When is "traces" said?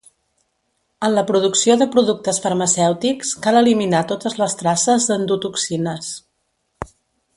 4.63-5.07